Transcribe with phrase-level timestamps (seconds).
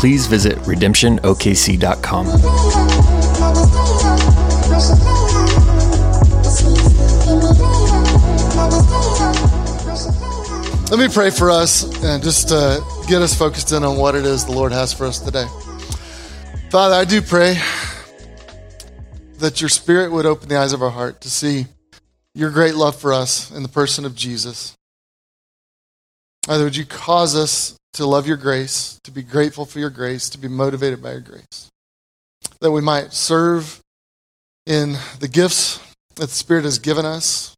[0.00, 2.26] please visit redemptionokc.com.
[10.90, 14.24] Let me pray for us and just uh, get us focused in on what it
[14.24, 15.44] is the Lord has for us today.
[16.70, 17.60] Father, I do pray
[19.38, 21.66] that your Spirit would open the eyes of our heart to see
[22.34, 24.74] your great love for us in the person of Jesus.
[26.46, 30.28] Father, would you cause us to love your grace, to be grateful for your grace,
[30.30, 31.68] to be motivated by your grace,
[32.60, 33.80] that we might serve
[34.66, 35.80] in the gifts
[36.16, 37.54] that the Spirit has given us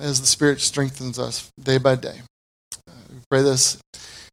[0.00, 2.20] as the Spirit strengthens us day by day.
[2.88, 3.78] Uh, we pray this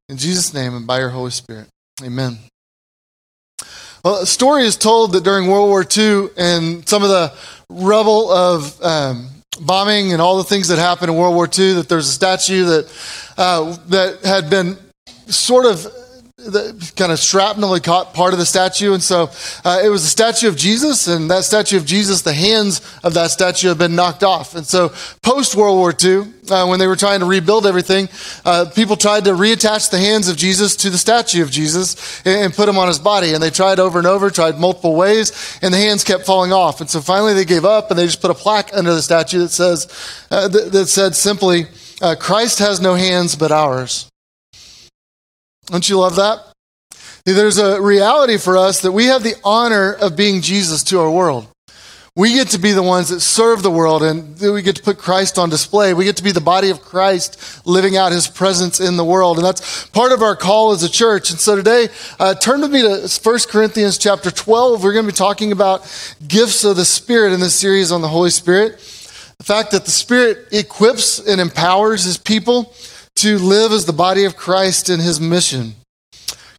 [0.09, 1.67] in Jesus' name and by your Holy Spirit.
[2.03, 2.37] Amen.
[4.03, 7.33] Well, a story is told that during World War II and some of the
[7.69, 11.89] rubble of um, bombing and all the things that happened in World War II, that
[11.89, 14.77] there's a statue that uh, that had been
[15.27, 15.87] sort of
[16.37, 18.93] the kind of shrapnel caught part of the statue.
[18.93, 19.29] And so
[19.63, 23.13] uh, it was a statue of Jesus, and that statue of Jesus, the hands of
[23.13, 24.53] that statue have been knocked off.
[24.53, 24.89] And so
[25.23, 28.09] post World War II, uh, when they were trying to rebuild everything,
[28.43, 32.45] uh, people tried to reattach the hands of Jesus to the statue of Jesus and,
[32.45, 33.33] and put them on his body.
[33.33, 36.81] And they tried over and over, tried multiple ways, and the hands kept falling off.
[36.81, 39.39] And so finally they gave up and they just put a plaque under the statue
[39.39, 39.87] that says,
[40.29, 41.67] uh, that, that said simply,
[42.01, 44.11] uh, Christ has no hands but ours.
[45.65, 46.39] Don't you love that?
[47.25, 51.09] There's a reality for us that we have the honor of being Jesus to our
[51.09, 51.47] world.
[52.17, 54.97] We get to be the ones that serve the world and we get to put
[54.97, 55.93] Christ on display.
[55.93, 59.37] We get to be the body of Christ living out his presence in the world.
[59.37, 61.31] And that's part of our call as a church.
[61.31, 64.81] And so today, uh, turn with me to 1 Corinthians chapter 12.
[64.81, 65.81] We're going to be talking about
[66.25, 68.77] gifts of the Spirit in this series on the Holy Spirit.
[69.39, 72.73] The fact that the Spirit equips and empowers his people
[73.25, 75.73] to live as the body of Christ in his mission.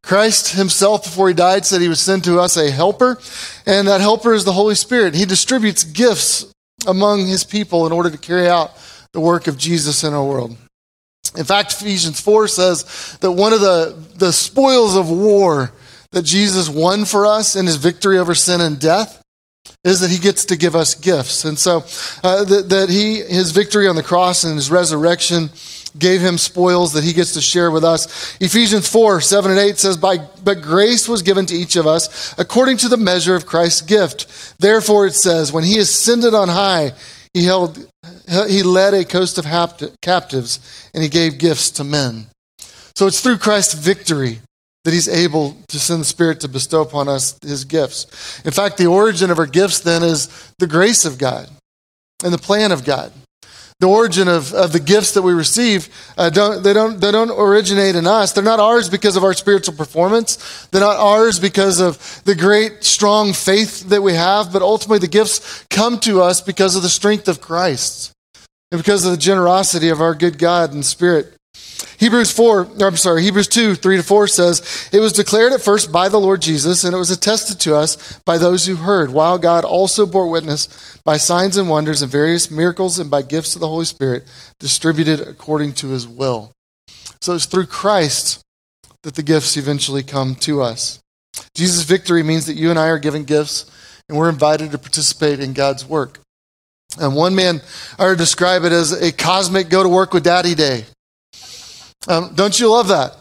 [0.03, 3.21] Christ himself, before he died, said he would send to us a helper,
[3.67, 5.15] and that helper is the Holy Spirit.
[5.15, 6.53] He distributes gifts
[6.85, 8.73] among his people in order to carry out
[9.13, 10.57] the work of Jesus in our world.
[11.37, 15.71] In fact, Ephesians 4 says that one of the, the spoils of war
[16.11, 19.23] that Jesus won for us in his victory over sin and death
[19.85, 21.45] is that he gets to give us gifts.
[21.45, 21.85] And so
[22.25, 25.51] uh, that, that he, his victory on the cross and his resurrection
[25.99, 28.37] gave him spoils that he gets to share with us.
[28.41, 32.35] Ephesians 4, 7 and 8 says, By, But grace was given to each of us
[32.39, 34.55] according to the measure of Christ's gift.
[34.59, 36.93] Therefore it says, When he ascended on high,
[37.33, 37.79] he held,
[38.49, 39.45] he led a coast of
[40.03, 42.27] captives and he gave gifts to men.
[42.95, 44.41] So it's through Christ's victory
[44.85, 48.41] that he's able to send the Spirit to bestow upon us his gifts.
[48.45, 51.51] In fact, the origin of our gifts then is the grace of God
[52.25, 53.13] and the plan of God
[53.81, 57.31] the origin of, of the gifts that we receive uh, don't, they, don't, they don't
[57.31, 58.33] originate in us.
[58.33, 60.67] They're not ours because of our spiritual performance.
[60.69, 65.07] They're not ours because of the great strong faith that we have but ultimately the
[65.07, 68.13] gifts come to us because of the strength of christ
[68.73, 71.36] and because of the generosity of our good god and spirit
[71.99, 75.91] Hebrews 4, I'm sorry, Hebrews 2, 3 to 4 says, It was declared at first
[75.91, 79.39] by the Lord Jesus, and it was attested to us by those who heard, while
[79.39, 83.61] God also bore witness by signs and wonders and various miracles and by gifts of
[83.61, 84.25] the Holy Spirit
[84.61, 86.53] distributed according to his will.
[87.21, 88.43] So it's through Christ
[89.03, 91.01] that the gifts eventually come to us.
[91.55, 93.71] Jesus' victory means that you and I are given gifts,
[94.09, 96.21] and we're invited to participate in God's work.
[97.01, 97.63] And one man,
[97.99, 100.85] I would describe it as a cosmic go to work with daddy day.
[102.09, 103.17] Um, don't you love that?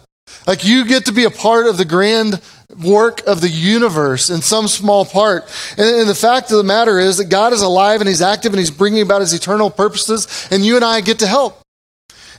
[0.47, 2.41] Like you get to be a part of the grand
[2.83, 5.43] work of the universe in some small part.
[5.77, 8.51] And, and, the fact of the matter is that God is alive and He's active
[8.51, 11.61] and He's bringing about His eternal purposes, and you and I get to help.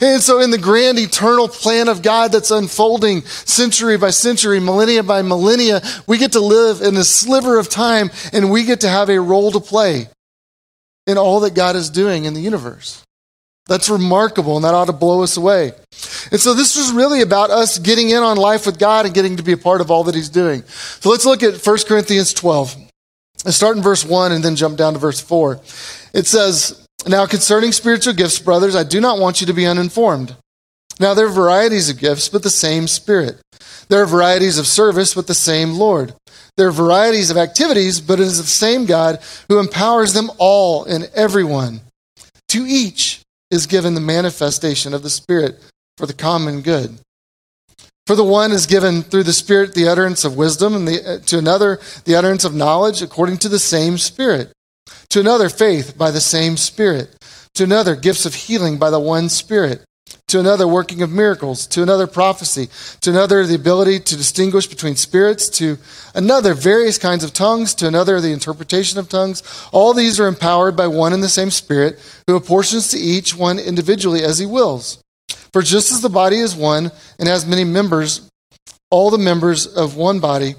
[0.01, 5.03] And so, in the grand eternal plan of God that's unfolding century by century, millennia
[5.03, 8.89] by millennia, we get to live in a sliver of time and we get to
[8.89, 10.09] have a role to play
[11.07, 13.06] in all that God is doing in the universe.
[13.67, 15.73] That's remarkable, and that ought to blow us away.
[16.31, 19.37] And so, this was really about us getting in on life with God and getting
[19.37, 20.63] to be a part of all that He's doing.
[20.65, 22.77] So, let's look at 1 Corinthians 12.
[23.45, 25.61] Let's start in verse 1 and then jump down to verse 4.
[26.15, 30.35] It says, Now concerning spiritual gifts, brothers, I do not want you to be uninformed.
[30.99, 33.41] Now there are varieties of gifts, but the same Spirit.
[33.89, 36.15] There are varieties of service, but the same Lord.
[36.57, 40.85] There are varieties of activities, but it is the same God who empowers them all
[40.85, 41.83] and everyone.
[42.49, 43.21] To each
[43.51, 45.61] is given the manifestation of the Spirit
[45.97, 46.99] for the common good.
[48.07, 51.19] For the one is given through the Spirit the utterance of wisdom, and the, uh,
[51.27, 54.53] to another the utterance of knowledge according to the same Spirit.
[55.11, 57.17] To another, faith by the same Spirit.
[57.55, 59.85] To another, gifts of healing by the one Spirit
[60.29, 62.69] to another working of miracles, to another prophecy,
[63.01, 65.79] to another the ability to distinguish between spirits, to
[66.15, 69.43] another various kinds of tongues, to another the interpretation of tongues.
[69.73, 73.59] All these are empowered by one and the same Spirit, who apportions to each one
[73.59, 75.03] individually as he wills.
[75.53, 78.29] For just as the body is one and has many members,
[78.91, 80.55] all the members of one body,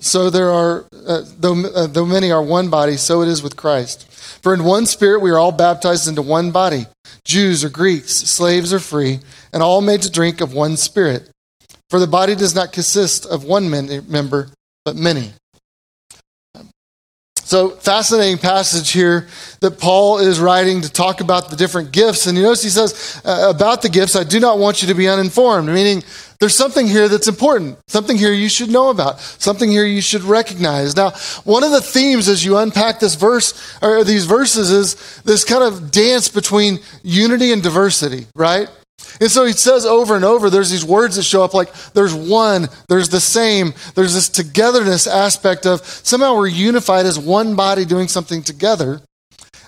[0.00, 3.56] so there are, uh, though, uh, though many are one body, so it is with
[3.56, 4.10] Christ.
[4.42, 6.86] For in one Spirit we are all baptized into one body
[7.24, 9.20] Jews or Greeks, slaves or free,
[9.52, 11.30] and all made to drink of one Spirit.
[11.90, 14.48] For the body does not consist of one member,
[14.84, 15.32] but many.
[17.46, 19.28] So, fascinating passage here
[19.60, 22.26] that Paul is writing to talk about the different gifts.
[22.26, 24.94] And you notice he says uh, about the gifts, I do not want you to
[24.94, 26.02] be uninformed, meaning
[26.40, 30.22] there's something here that's important, something here you should know about, something here you should
[30.22, 30.96] recognize.
[30.96, 31.10] Now,
[31.44, 35.62] one of the themes as you unpack this verse, or these verses, is this kind
[35.62, 38.68] of dance between unity and diversity, right?
[39.20, 42.14] And so he says over and over, there's these words that show up like there's
[42.14, 47.84] one, there's the same, there's this togetherness aspect of somehow we're unified as one body
[47.84, 49.00] doing something together.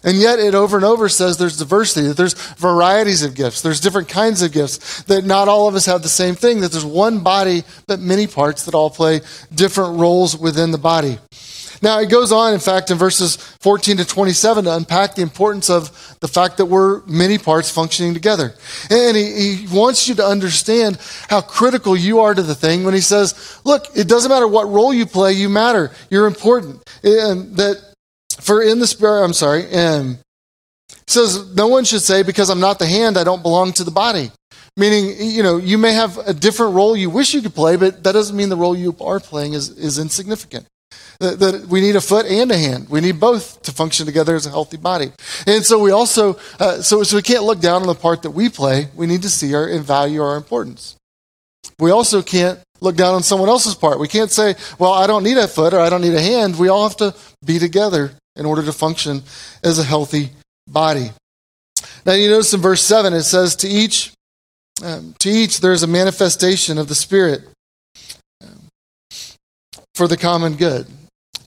[0.05, 3.81] And yet it over and over says there's diversity, that there's varieties of gifts, there's
[3.81, 6.85] different kinds of gifts, that not all of us have the same thing, that there's
[6.85, 9.21] one body, but many parts that all play
[9.55, 11.19] different roles within the body.
[11.81, 15.71] Now, it goes on, in fact, in verses 14 to 27 to unpack the importance
[15.71, 18.55] of the fact that we're many parts functioning together.
[18.91, 20.99] And he, he, wants you to understand
[21.29, 24.69] how critical you are to the thing when he says, look, it doesn't matter what
[24.69, 25.93] role you play, you matter.
[26.11, 26.83] You're important.
[27.05, 27.88] And that
[28.41, 30.19] for in the spirit, I'm sorry, and
[31.07, 33.91] says, no one should say, because I'm not the hand, I don't belong to the
[33.91, 34.31] body.
[34.77, 38.05] Meaning, you know, you may have a different role you wish you could play, but
[38.05, 40.67] that doesn't mean the role you are playing is, is insignificant
[41.21, 42.89] that, that, we need a foot and a hand.
[42.89, 45.13] We need both to function together as a healthy body.
[45.47, 48.31] And so we also, uh, so, so we can't look down on the part that
[48.31, 48.89] we play.
[48.95, 50.97] We need to see our, and value our importance.
[51.79, 53.99] We also can't look down on someone else's part.
[53.99, 56.59] We can't say, well, I don't need a foot or I don't need a hand.
[56.59, 57.15] We all have to
[57.45, 59.23] be together in order to function
[59.63, 60.31] as a healthy
[60.67, 61.11] body.
[62.07, 64.13] Now you notice in verse 7 it says, to each,
[64.83, 67.43] um, to each there is a manifestation of the Spirit
[68.43, 68.63] um,
[69.95, 70.87] for the common good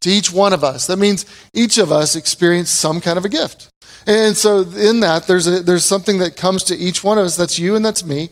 [0.02, 0.88] to each one of us.
[0.88, 3.70] That means each of us experience some kind of a gift.
[4.08, 7.36] And so in that, there's, a, there's something that comes to each one of us.
[7.36, 8.30] That's you and that's me.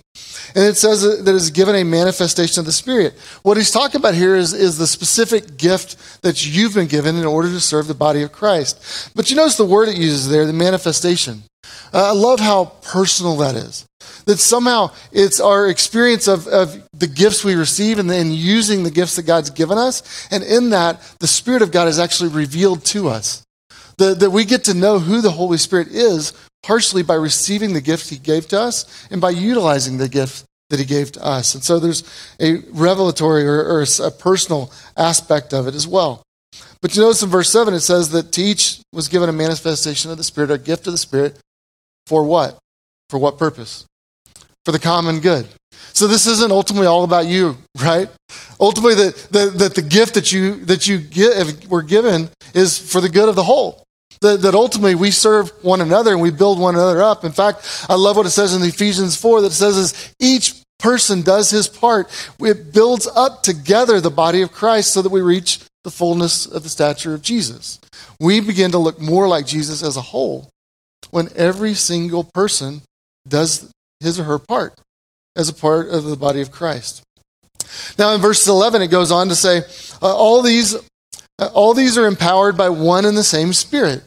[0.56, 3.14] And it says that is given a manifestation of the Spirit.
[3.44, 7.26] What he's talking about here is, is the specific gift that you've been given in
[7.26, 9.12] order to serve the body of Christ.
[9.16, 11.44] But you notice the word it uses there, the manifestation.
[11.94, 13.86] Uh, I love how personal that is.
[14.26, 18.92] That somehow it's our experience of, of the gifts we receive and then using the
[18.92, 20.28] gifts that God's given us.
[20.32, 23.44] And in that, the Spirit of God is actually revealed to us.
[24.00, 28.10] That, we get to know who the Holy Spirit is partially by receiving the gift
[28.10, 31.54] He gave to us and by utilizing the gift that He gave to us.
[31.54, 32.04] And so there's
[32.40, 36.24] a revelatory or, or a personal aspect of it as well.
[36.82, 40.12] But you notice in verse 7 it says that to each was given a manifestation
[40.12, 41.38] of the Spirit, a gift of the Spirit,
[42.08, 42.58] for what?
[43.10, 43.86] For what purpose?
[44.66, 45.48] For the common good.
[45.94, 48.10] So this isn't ultimately all about you, right?
[48.60, 53.02] Ultimately, that the, the, the gift that you that you get, were given is for
[53.02, 53.84] the good of the whole.
[54.22, 57.24] That, that ultimately we serve one another and we build one another up.
[57.24, 60.56] In fact, I love what it says in Ephesians 4 that it says is each
[60.78, 62.10] person does his part.
[62.40, 66.64] It builds up together the body of Christ so that we reach the fullness of
[66.64, 67.80] the stature of Jesus.
[68.20, 70.50] We begin to look more like Jesus as a whole
[71.12, 72.82] when every single person
[73.28, 74.74] does his or her part
[75.36, 77.04] as a part of the body of Christ.
[77.98, 79.62] Now, in verse 11, it goes on to say,
[80.02, 80.76] uh, all, these,
[81.38, 84.04] uh, all these are empowered by one and the same Spirit,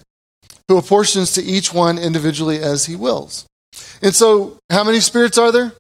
[0.69, 3.47] who apportions to each one individually as he wills.
[4.03, 5.73] And so, how many spirits are there?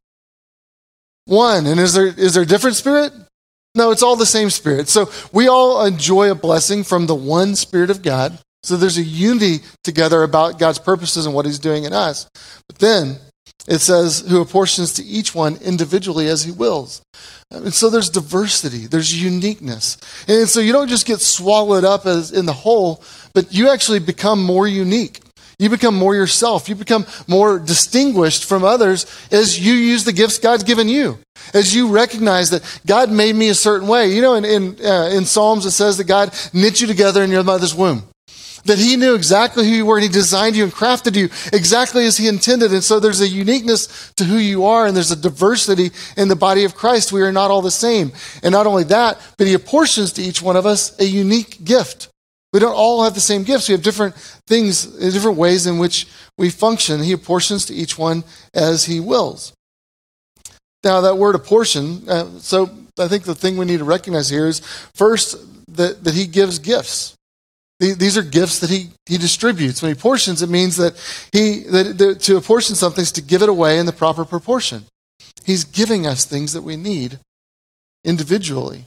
[1.27, 1.67] One.
[1.67, 3.12] And is there, is there a different spirit?
[3.75, 4.89] No, it's all the same spirit.
[4.89, 8.39] So, we all enjoy a blessing from the one Spirit of God.
[8.65, 12.29] So there's a unity together about God's purposes and what He's doing in us.
[12.69, 13.19] But then
[13.69, 17.02] it says, who apportions to each one individually as He wills.
[17.50, 19.99] And so there's diversity, there's uniqueness.
[20.26, 23.02] And so you don't just get swallowed up as in the whole,
[23.35, 25.21] but you actually become more unique.
[25.59, 26.69] You become more yourself.
[26.69, 31.19] You become more distinguished from others as you use the gifts God's given you.
[31.54, 34.12] As you recognize that God made me a certain way.
[34.12, 37.31] You know, in, in, uh, in Psalms, it says that God knit you together in
[37.31, 38.12] your mother's womb
[38.64, 42.07] that he knew exactly who you were and he designed you and crafted you exactly
[42.07, 42.73] as he intended.
[42.73, 46.37] And so there's a uniqueness to who you are and there's a diversity in the
[46.37, 47.12] body of Christ.
[47.12, 48.12] We are not all the same.
[48.42, 52.09] And not only that, but he apportions to each one of us a unique gift.
[52.52, 53.69] We don't all have the same gifts.
[53.69, 54.14] We have different
[54.47, 57.02] things, different ways in which we function.
[57.02, 59.54] He apportions to each one as he wills.
[60.85, 64.47] Now, that word apportion, uh, so I think the thing we need to recognize here
[64.47, 64.61] is
[64.95, 65.37] first
[65.76, 67.14] that, that he gives gifts.
[67.83, 69.83] These are gifts that he, he distributes.
[69.83, 70.95] When he portions, it means that
[71.33, 74.85] he that, to apportion something is to give it away in the proper proportion.
[75.45, 77.19] He's giving us things that we need
[78.05, 78.85] individually.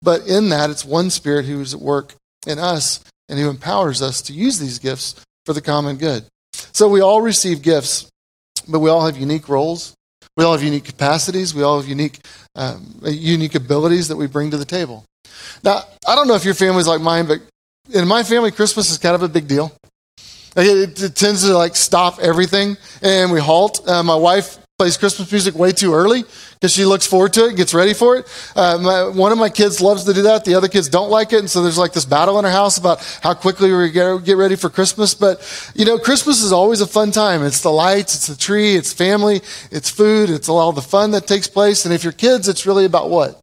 [0.00, 2.14] But in that, it's one spirit who is at work
[2.46, 6.24] in us and who empowers us to use these gifts for the common good.
[6.72, 8.08] So we all receive gifts,
[8.66, 9.94] but we all have unique roles.
[10.38, 11.54] We all have unique capacities.
[11.54, 12.20] We all have unique,
[12.54, 15.04] um, unique abilities that we bring to the table.
[15.62, 17.40] Now, I don't know if your family's like mine, but
[17.90, 19.72] in my family, Christmas is kind of a big deal.
[20.54, 23.88] It, it tends to like stop everything, and we halt.
[23.88, 26.24] Uh, my wife plays Christmas music way too early
[26.54, 28.52] because she looks forward to it, gets ready for it.
[28.56, 30.44] Uh, my, one of my kids loves to do that.
[30.44, 31.38] The other kids don't like it.
[31.38, 34.36] And so there's like this battle in our house about how quickly we get, get
[34.36, 35.14] ready for Christmas.
[35.14, 37.44] But, you know, Christmas is always a fun time.
[37.44, 41.26] It's the lights, it's the tree, it's family, it's food, it's all the fun that
[41.26, 41.84] takes place.
[41.84, 43.41] And if you're kids, it's really about what?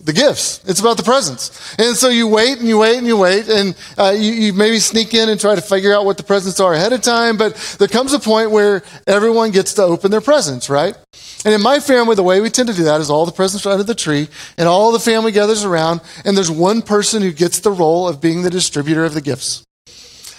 [0.00, 0.62] The gifts.
[0.66, 1.74] It's about the presents.
[1.78, 4.78] And so you wait and you wait and you wait, and uh, you, you, maybe
[4.78, 7.54] sneak in and try to figure out what the presents are ahead of time, but
[7.78, 10.96] there comes a point where everyone gets to open their presents, right?
[11.44, 13.66] And in my family, the way we tend to do that is all the presents
[13.66, 17.32] are under the tree, and all the family gathers around, and there's one person who
[17.32, 19.64] gets the role of being the distributor of the gifts.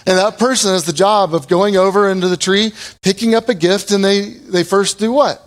[0.07, 3.55] And that person has the job of going over into the tree, picking up a
[3.55, 5.44] gift, and they, they first do what?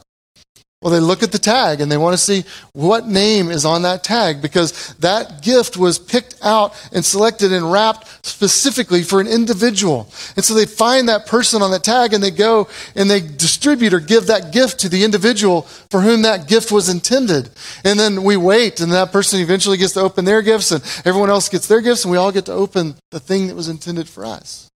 [0.80, 3.82] Well, they look at the tag and they want to see what name is on
[3.82, 9.26] that tag because that gift was picked out and selected and wrapped specifically for an
[9.26, 10.08] individual.
[10.36, 13.92] And so they find that person on the tag and they go and they distribute
[13.92, 17.50] or give that gift to the individual for whom that gift was intended.
[17.82, 21.28] And then we wait and that person eventually gets to open their gifts and everyone
[21.28, 24.08] else gets their gifts and we all get to open the thing that was intended
[24.08, 24.70] for us.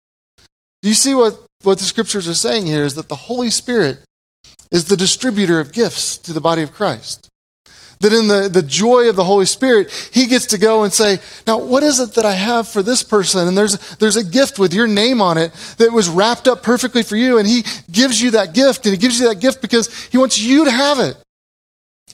[0.81, 3.99] Do you see what, what the scriptures are saying here is that the Holy Spirit
[4.71, 7.29] is the distributor of gifts to the body of Christ.
[8.01, 11.19] That in the, the joy of the Holy Spirit, he gets to go and say,
[11.49, 13.49] Now, what is it that I have for this person?
[13.49, 17.03] And there's, there's a gift with your name on it that was wrapped up perfectly
[17.03, 17.39] for you.
[17.39, 18.87] And he gives you that gift.
[18.87, 21.17] And he gives you that gift because he wants you to have it.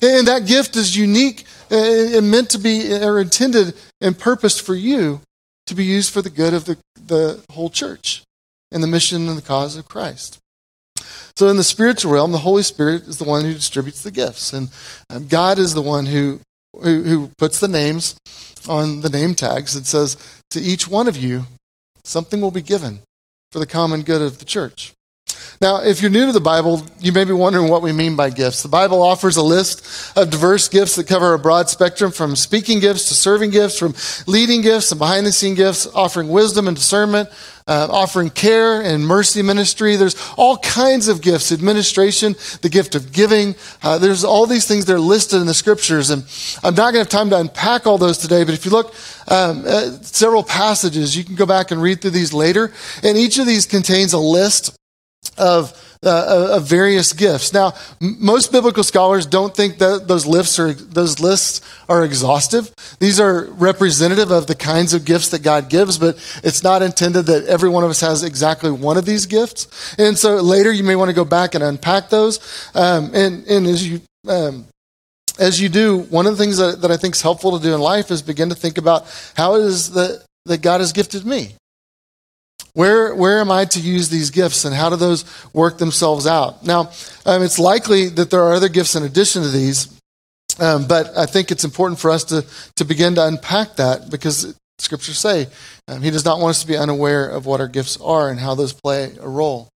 [0.00, 4.74] And that gift is unique uh, and meant to be, or intended and purposed for
[4.74, 5.20] you
[5.66, 8.22] to be used for the good of the, the whole church
[8.72, 10.38] and the mission and the cause of Christ.
[11.36, 14.52] So, in the spiritual realm, the Holy Spirit is the one who distributes the gifts,
[14.52, 14.70] and
[15.10, 16.40] um, God is the one who,
[16.80, 18.16] who, who puts the names
[18.68, 19.74] on the name tags.
[19.74, 20.16] It says,
[20.52, 21.46] To each one of you,
[22.04, 23.00] something will be given
[23.50, 24.94] for the common good of the church.
[25.60, 28.30] Now, if you're new to the Bible, you may be wondering what we mean by
[28.30, 28.62] gifts.
[28.62, 32.80] The Bible offers a list of diverse gifts that cover a broad spectrum from speaking
[32.80, 33.94] gifts to serving gifts, from
[34.26, 37.28] leading gifts and behind the scene gifts, offering wisdom and discernment,
[37.66, 39.96] uh, offering care and mercy ministry.
[39.96, 43.54] There's all kinds of gifts, administration, the gift of giving.
[43.82, 46.10] Uh, there's all these things that are listed in the scriptures.
[46.10, 46.24] And
[46.62, 48.94] I'm not going to have time to unpack all those today, but if you look
[49.28, 52.72] um, at several passages, you can go back and read through these later.
[53.02, 54.76] And each of these contains a list
[55.38, 57.52] of uh, of various gifts.
[57.52, 62.72] Now, m- most biblical scholars don't think that those lists are those lists are exhaustive.
[62.98, 67.26] These are representative of the kinds of gifts that God gives, but it's not intended
[67.26, 69.94] that every one of us has exactly one of these gifts.
[69.98, 72.40] And so later, you may want to go back and unpack those.
[72.74, 74.66] Um, and and as you um,
[75.38, 77.74] as you do, one of the things that, that I think is helpful to do
[77.74, 79.04] in life is begin to think about
[79.36, 81.56] how it is that, that God has gifted me.
[82.74, 86.64] Where, where am I to use these gifts and how do those work themselves out?
[86.66, 86.90] Now,
[87.24, 90.00] um, it's likely that there are other gifts in addition to these,
[90.58, 92.44] um, but I think it's important for us to,
[92.76, 95.46] to begin to unpack that because scriptures say
[95.86, 98.40] um, he does not want us to be unaware of what our gifts are and
[98.40, 99.68] how those play a role.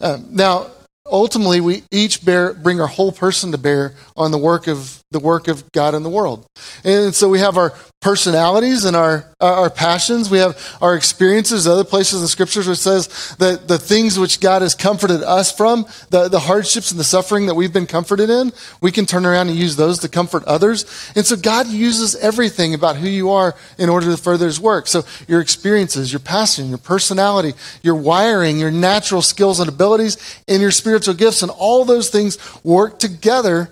[0.00, 0.70] Um, now,
[1.06, 5.20] ultimately, we each bear, bring our whole person to bear on the work of the
[5.20, 6.46] work of God in the world.
[6.84, 10.28] And so we have our personalities and our, our passions.
[10.28, 11.68] We have our experiences.
[11.68, 15.52] Other places in the scriptures it says that the things which God has comforted us
[15.52, 19.24] from, the, the hardships and the suffering that we've been comforted in, we can turn
[19.24, 20.84] around and use those to comfort others.
[21.14, 24.88] And so God uses everything about who you are in order to further his work.
[24.88, 30.60] So your experiences, your passion, your personality, your wiring, your natural skills and abilities, and
[30.60, 33.70] your spiritual gifts, and all those things work together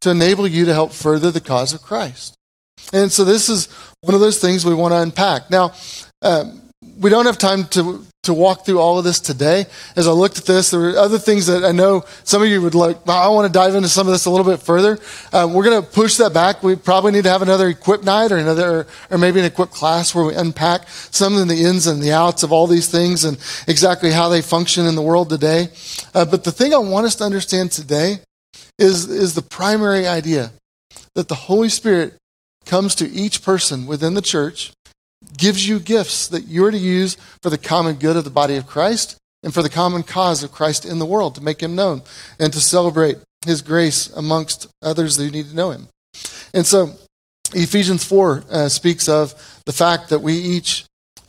[0.00, 2.35] to enable you to help further the cause of Christ.
[2.92, 3.68] And so this is
[4.02, 5.50] one of those things we want to unpack.
[5.50, 5.72] Now,
[6.22, 6.62] um,
[6.98, 9.66] we don't have time to, to walk through all of this today.
[9.96, 12.62] As I looked at this, there were other things that I know some of you
[12.62, 14.98] would like, I want to dive into some of this a little bit further.
[15.32, 16.62] Um, we're going to push that back.
[16.62, 20.14] We probably need to have another equip night or another, or maybe an equip class
[20.14, 23.38] where we unpack some of the ins and the outs of all these things and
[23.66, 25.68] exactly how they function in the world today.
[26.14, 28.20] Uh, but the thing I want us to understand today
[28.78, 30.50] is, is the primary idea
[31.14, 32.14] that the Holy Spirit
[32.66, 34.72] comes to each person within the church,
[35.38, 38.66] gives you gifts that you're to use for the common good of the body of
[38.66, 42.02] Christ and for the common cause of Christ in the world to make him known
[42.38, 45.88] and to celebrate his grace amongst others who need to know him.
[46.52, 46.94] And so
[47.54, 50.84] Ephesians 4 uh, speaks of the fact that we each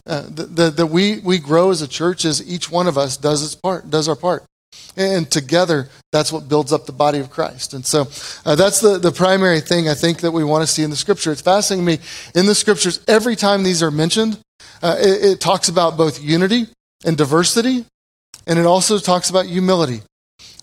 [0.07, 3.55] uh, that, we, we grow as a church as each one of us does its
[3.55, 4.45] part, does our part.
[4.95, 7.73] And together, that's what builds up the body of Christ.
[7.73, 8.07] And so
[8.45, 10.95] uh, that's the, the primary thing I think that we want to see in the
[10.95, 11.31] scripture.
[11.31, 11.99] It's fascinating me.
[12.33, 14.39] In the scriptures, every time these are mentioned,
[14.81, 16.67] uh, it, it talks about both unity
[17.05, 17.85] and diversity,
[18.47, 20.01] and it also talks about humility.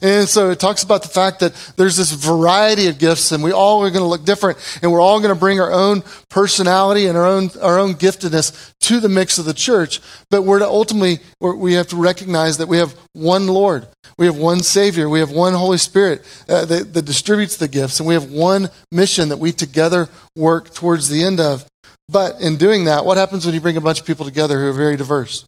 [0.05, 3.53] And so it talks about the fact that there's this variety of gifts and we
[3.53, 7.07] all are going to look different and we're all going to bring our own personality
[7.07, 10.03] and our own, our own giftedness to the mix of the church.
[10.31, 13.89] But we're to ultimately, we have to recognize that we have one Lord.
[14.19, 15.09] We have one Savior.
[15.09, 17.99] We have one Holy Spirit uh, that, that distributes the gifts.
[17.99, 21.65] And we have one mission that we together work towards the end of.
[22.11, 24.69] But in doing that, what happens when you bring a bunch of people together who
[24.69, 25.47] are very diverse?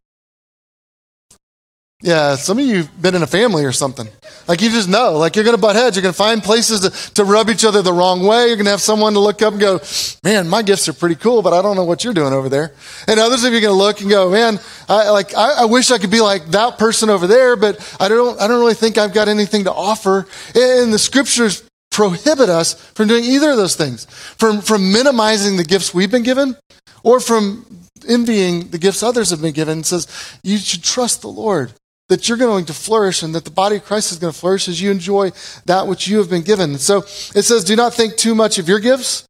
[2.02, 4.06] Yeah, some of you have been in a family or something.
[4.46, 5.96] Like you just know, like you're going to butt heads.
[5.96, 8.48] You're going to find places to, to rub each other the wrong way.
[8.48, 9.80] You're going to have someone to look up and go,
[10.22, 12.74] man, my gifts are pretty cool, but I don't know what you're doing over there.
[13.08, 14.60] And others of you are going to look and go, man,
[14.90, 18.08] I, like, I, I wish I could be like that person over there, but I
[18.08, 20.26] don't, I don't really think I've got anything to offer.
[20.54, 25.64] And the scriptures prohibit us from doing either of those things, from, from minimizing the
[25.64, 26.56] gifts we've been given
[27.02, 27.64] or from
[28.06, 29.80] envying the gifts others have been given.
[29.80, 30.06] It says
[30.42, 31.72] you should trust the Lord
[32.08, 34.68] that you're going to flourish and that the body of Christ is going to flourish
[34.68, 35.32] as you enjoy
[35.64, 36.78] that which you have been given.
[36.78, 39.26] so it says, do not think too much of your gifts,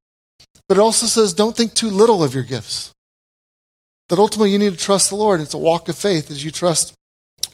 [0.69, 2.93] but it also says, don't think too little of your gifts.
[4.09, 5.41] That ultimately you need to trust the Lord.
[5.41, 6.95] It's a walk of faith as you trust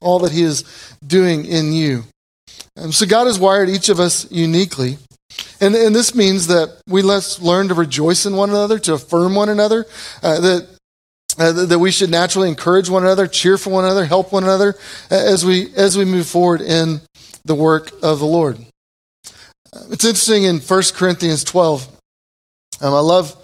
[0.01, 0.65] all that He is
[1.07, 2.05] doing in you.
[2.77, 4.99] And so God has wired each of us uniquely.
[5.61, 9.35] And, and this means that we let's learn to rejoice in one another, to affirm
[9.35, 9.87] one another,
[10.23, 10.72] uh, that
[11.39, 14.75] uh, that we should naturally encourage one another, cheer for one another, help one another
[15.11, 17.01] uh, as we as we move forward in
[17.45, 18.59] the work of the Lord.
[19.73, 21.89] Uh, it's interesting in 1 Corinthians 12.
[22.81, 23.37] Um, I love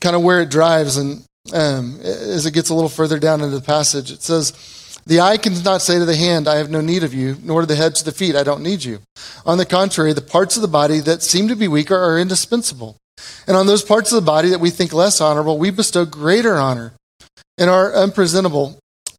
[0.00, 3.56] kind of where it drives, and um, as it gets a little further down into
[3.56, 4.52] the passage, it says,
[5.04, 7.66] "The eye cannot say to the hand, I have no need of you, nor to
[7.66, 9.00] the head to the feet, I don't need you.
[9.44, 12.96] On the contrary, the parts of the body that seem to be weaker are indispensable."
[13.46, 16.56] And on those parts of the body that we think less honorable, we bestow greater
[16.56, 16.94] honor
[17.60, 18.78] and our unpresentable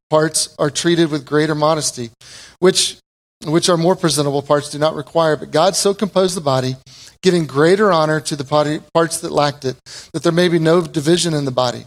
[0.09, 2.09] parts are treated with greater modesty,
[2.59, 2.97] which,
[3.45, 5.37] which our more presentable parts do not require.
[5.37, 6.75] But God so composed the body,
[7.21, 9.77] giving greater honor to the parts that lacked it,
[10.11, 11.85] that there may be no division in the body,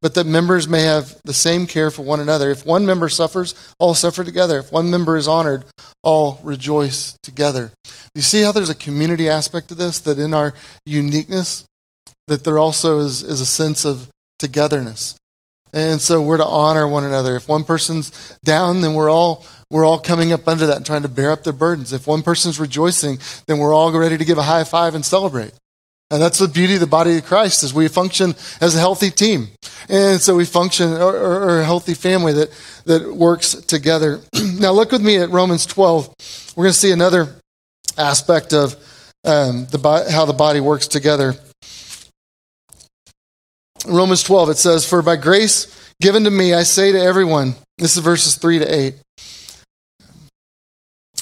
[0.00, 2.50] but that members may have the same care for one another.
[2.50, 4.60] If one member suffers, all suffer together.
[4.60, 5.64] If one member is honored,
[6.02, 7.72] all rejoice together.
[8.14, 10.54] You see how there's a community aspect to this, that in our
[10.86, 11.64] uniqueness,
[12.28, 15.16] that there also is, is a sense of togetherness.
[15.72, 17.36] And so we're to honor one another.
[17.36, 21.02] If one person's down, then we're all we're all coming up under that and trying
[21.02, 21.92] to bear up their burdens.
[21.92, 25.52] If one person's rejoicing, then we're all ready to give a high five and celebrate.
[26.10, 29.12] And that's the beauty of the body of Christ is we function as a healthy
[29.12, 29.48] team.
[29.88, 32.50] And so we function or, or, or a healthy family that,
[32.86, 34.20] that works together.
[34.34, 36.12] now look with me at Romans 12.
[36.56, 37.36] We're going to see another
[37.96, 38.74] aspect of
[39.24, 41.36] um, the, how the body works together.
[43.86, 47.96] Romans 12, it says, For by grace given to me, I say to everyone, this
[47.96, 48.94] is verses 3 to 8.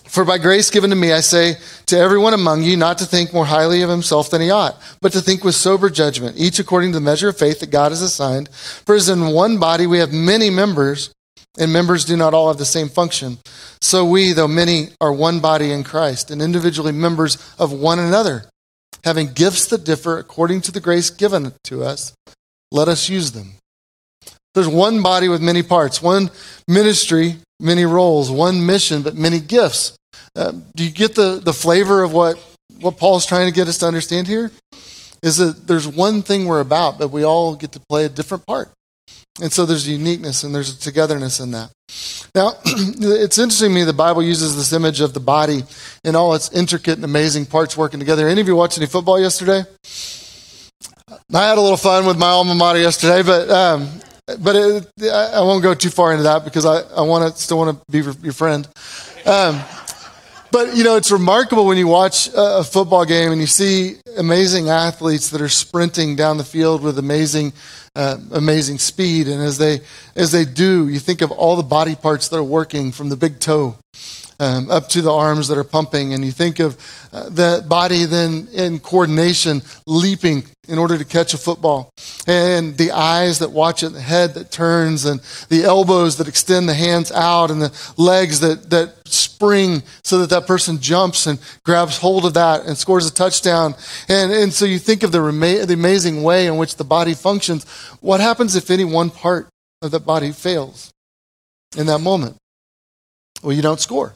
[0.04, 3.32] For by grace given to me, I say to everyone among you not to think
[3.32, 6.92] more highly of himself than he ought, but to think with sober judgment, each according
[6.92, 8.48] to the measure of faith that God has assigned.
[8.48, 11.12] For as in one body we have many members,
[11.58, 13.38] and members do not all have the same function.
[13.80, 18.44] So we, though many, are one body in Christ, and individually members of one another
[19.04, 22.12] having gifts that differ according to the grace given to us,
[22.70, 23.52] let us use them.
[24.54, 26.30] There's one body with many parts, one
[26.66, 29.96] ministry, many roles, one mission, but many gifts.
[30.34, 32.36] Uh, do you get the, the flavor of what,
[32.80, 34.50] what Paul's trying to get us to understand here?
[35.22, 38.46] Is that there's one thing we're about, but we all get to play a different
[38.46, 38.70] part.
[39.40, 41.70] And so there's uniqueness and there's a togetherness in that.
[42.34, 45.62] Now, it's interesting to me the Bible uses this image of the body
[46.04, 48.28] and all its intricate and amazing parts working together.
[48.28, 49.62] Any of you watch any football yesterday?
[51.34, 53.88] I had a little fun with my alma mater yesterday, but um,
[54.40, 57.58] but it, I won't go too far into that because I, I want to still
[57.58, 58.66] want to be your friend.
[59.24, 59.60] Um,
[60.50, 64.68] but you know, it's remarkable when you watch a, football game and you see amazing
[64.68, 67.52] athletes that are sprinting down the field with amazing,
[67.94, 69.28] uh, amazing speed.
[69.28, 69.80] And as they
[70.16, 73.16] as they do, you think of all the body parts that are working from the
[73.16, 73.76] big toe
[74.40, 76.14] um, up to the arms that are pumping.
[76.14, 76.76] And you think of
[77.12, 81.90] uh, the body then in coordination leaping in order to catch a football.
[82.26, 86.68] And the eyes that watch it, the head that turns, and the elbows that extend
[86.68, 91.38] the hands out, and the legs that, that spring so that that person jumps and
[91.64, 93.74] grabs hold of that and scores a touchdown.
[94.08, 97.14] And, and so you think of the, rema- the amazing way in which the body
[97.14, 97.64] functions.
[98.00, 99.48] What happens if any one part
[99.80, 100.92] of the body fails
[101.76, 102.36] in that moment?
[103.42, 104.14] Well, you don't score.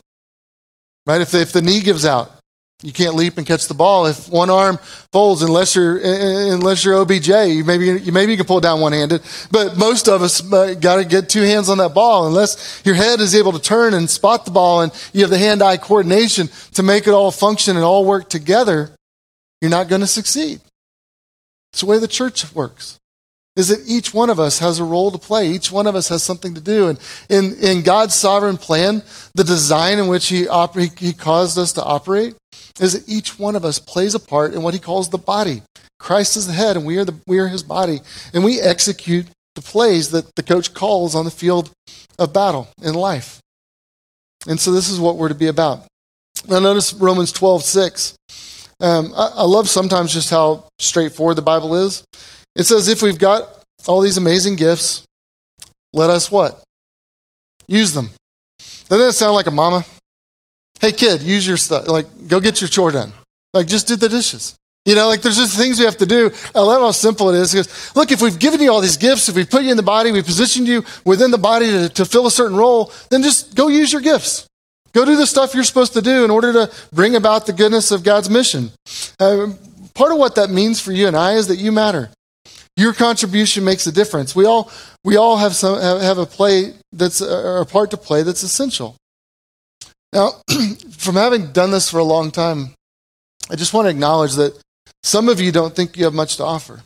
[1.07, 1.21] Right?
[1.21, 2.31] If the, if the knee gives out,
[2.83, 4.07] you can't leap and catch the ball.
[4.07, 4.79] If one arm
[5.13, 8.81] folds, unless you're unless you're OBJ, you maybe you maybe you can pull it down
[8.81, 9.23] one handed.
[9.53, 12.27] But most of us uh, got to get two hands on that ball.
[12.27, 15.39] Unless your head is able to turn and spot the ball, and you have the
[15.39, 18.91] hand eye coordination to make it all function and all work together,
[19.61, 20.61] you're not going to succeed.
[21.73, 22.99] It's the way the church works
[23.55, 25.49] is that each one of us has a role to play.
[25.49, 26.89] Each one of us has something to do.
[26.89, 29.03] And in, in God's sovereign plan,
[29.35, 32.35] the design in which he, oper- he caused us to operate
[32.81, 35.63] is that each one of us plays a part in what he calls the body.
[35.99, 38.01] Christ is the head, and we are, the, we are his body.
[38.33, 41.71] And we execute the plays that the coach calls on the field
[42.19, 43.39] of battle in life.
[44.49, 45.87] And so this is what we're to be about.
[46.49, 48.17] Now notice Romans 12, 6.
[48.81, 52.03] Um, I, I love sometimes just how straightforward the Bible is.
[52.55, 53.49] It says, if we've got
[53.87, 55.05] all these amazing gifts,
[55.93, 56.63] let us what?
[57.67, 58.11] Use them.
[58.89, 59.85] Doesn't that sound like a mama?
[60.81, 61.87] Hey, kid, use your stuff.
[61.89, 63.13] Like, go get your chore done.
[63.55, 64.57] Like, just do the dishes.
[64.85, 66.33] You know, like there's just things we have to do.
[66.55, 67.53] I love how simple it is.
[67.53, 69.83] Because, look, if we've given you all these gifts, if we've put you in the
[69.83, 73.55] body, we've positioned you within the body to, to fill a certain role, then just
[73.55, 74.47] go use your gifts.
[74.93, 77.93] Go do the stuff you're supposed to do in order to bring about the goodness
[77.93, 78.73] of God's mission.
[79.21, 79.53] Uh,
[79.95, 82.11] part of what that means for you and I is that you matter.
[82.83, 84.35] Your contribution makes a difference.
[84.35, 84.69] We all,
[85.05, 88.97] we all have, some, have a play that's uh, a part to play that's essential.
[90.13, 90.43] Now,
[90.99, 92.75] from having done this for a long time,
[93.49, 94.61] I just want to acknowledge that
[95.05, 96.83] some of you don't think you have much to offer.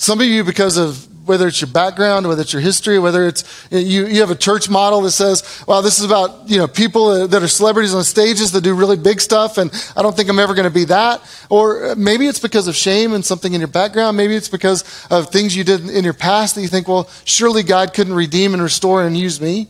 [0.00, 3.44] Some of you, because of whether it's your background, whether it's your history, whether it's
[3.70, 7.26] you, you have a church model that says, well, this is about, you know, people
[7.26, 10.38] that are celebrities on stages that do really big stuff, and I don't think I'm
[10.38, 11.20] ever going to be that.
[11.50, 14.16] Or uh, maybe it's because of shame and something in your background.
[14.16, 17.62] Maybe it's because of things you did in your past that you think, well, surely
[17.62, 19.68] God couldn't redeem and restore and use me.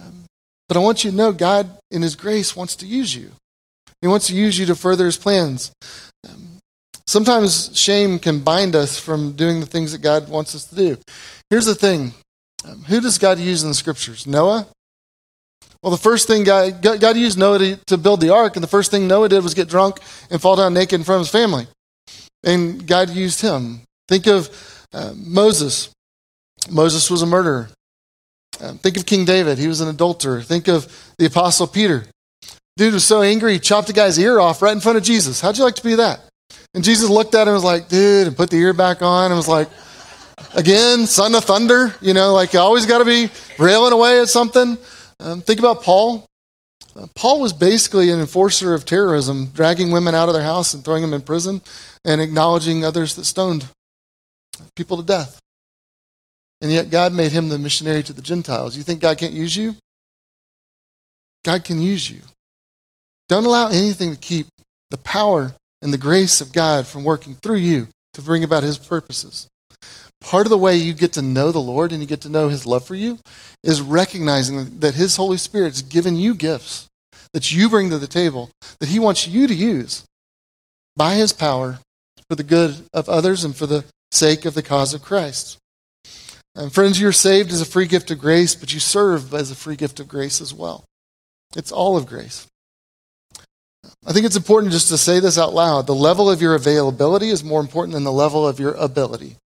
[0.00, 0.24] Um,
[0.68, 3.32] but I want you to know God, in His grace, wants to use you.
[4.00, 5.72] He wants to use you to further His plans.
[7.08, 10.98] Sometimes shame can bind us from doing the things that God wants us to do.
[11.48, 12.12] Here's the thing
[12.66, 14.26] um, who does God use in the scriptures?
[14.26, 14.66] Noah?
[15.82, 18.68] Well, the first thing God, God used Noah to, to build the ark, and the
[18.68, 21.32] first thing Noah did was get drunk and fall down naked in front of his
[21.32, 21.66] family.
[22.44, 23.80] And God used him.
[24.06, 24.50] Think of
[24.92, 25.88] uh, Moses.
[26.70, 27.70] Moses was a murderer.
[28.60, 29.56] Uh, think of King David.
[29.56, 30.42] He was an adulterer.
[30.42, 32.04] Think of the Apostle Peter.
[32.76, 35.40] Dude was so angry, he chopped a guy's ear off right in front of Jesus.
[35.40, 36.27] How'd you like to be that?
[36.74, 39.30] And Jesus looked at him and was like, dude, and put the ear back on
[39.30, 39.68] and was like,
[40.54, 44.28] again, son of thunder, you know, like you always got to be railing away at
[44.28, 44.78] something.
[45.20, 46.26] Um, think about Paul.
[46.94, 50.84] Uh, Paul was basically an enforcer of terrorism, dragging women out of their house and
[50.84, 51.60] throwing them in prison
[52.04, 53.66] and acknowledging others that stoned
[54.76, 55.38] people to death.
[56.60, 58.76] And yet God made him the missionary to the Gentiles.
[58.76, 59.76] You think God can't use you?
[61.44, 62.20] God can use you.
[63.28, 64.46] Don't allow anything to keep
[64.90, 68.78] the power and the grace of God from working through you to bring about his
[68.78, 69.48] purposes.
[70.20, 72.48] Part of the way you get to know the Lord and you get to know
[72.48, 73.18] his love for you
[73.62, 76.88] is recognizing that his Holy Spirit's given you gifts
[77.32, 80.04] that you bring to the table that he wants you to use
[80.96, 81.78] by his power
[82.28, 85.58] for the good of others and for the sake of the cause of Christ.
[86.54, 89.54] And friends, you're saved as a free gift of grace, but you serve as a
[89.54, 90.84] free gift of grace as well.
[91.54, 92.46] It's all of grace.
[94.06, 95.86] I think it's important just to say this out loud.
[95.86, 99.36] The level of your availability is more important than the level of your ability.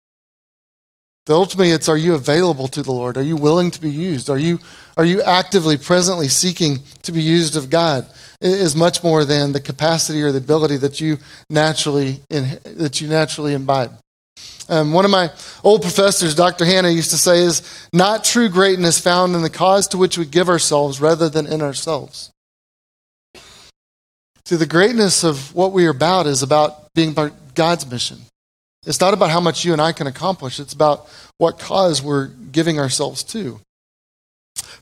[1.24, 3.16] But ultimately, it's are you available to the Lord?
[3.16, 4.28] Are you willing to be used?
[4.28, 4.58] Are you,
[4.96, 8.06] are you actively, presently seeking to be used of God?
[8.40, 13.00] It is much more than the capacity or the ability that you naturally, in, that
[13.00, 13.92] you naturally imbibe.
[14.68, 15.30] Um, one of my
[15.62, 16.64] old professors, Dr.
[16.64, 17.62] Hannah, used to say, is
[17.92, 21.62] not true greatness found in the cause to which we give ourselves rather than in
[21.62, 22.31] ourselves.
[24.44, 27.14] See, the greatness of what we are about is about being
[27.55, 28.18] God's mission.
[28.87, 32.26] It's not about how much you and I can accomplish, it's about what cause we're
[32.26, 33.61] giving ourselves to.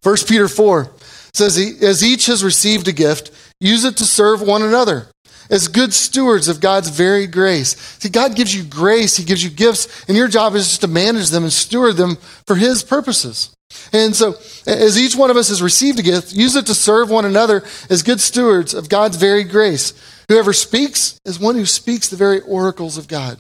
[0.03, 0.91] 1 Peter 4
[1.35, 5.09] says, As each has received a gift, use it to serve one another
[5.51, 7.77] as good stewards of God's very grace.
[7.99, 10.89] See, God gives you grace, He gives you gifts, and your job is just to
[10.89, 13.55] manage them and steward them for His purposes.
[13.93, 14.35] And so,
[14.67, 17.65] as each one of us has received a gift, use it to serve one another
[17.89, 19.93] as good stewards of God's very grace.
[20.29, 23.39] Whoever speaks is one who speaks the very oracles of God.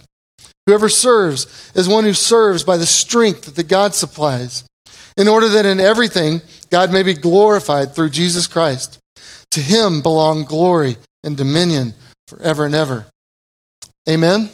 [0.66, 4.64] Whoever serves is one who serves by the strength that God supplies,
[5.16, 8.98] in order that in everything God may be glorified through Jesus Christ.
[9.52, 11.94] To him belong glory and dominion
[12.28, 13.06] forever and ever.
[14.08, 14.50] Amen?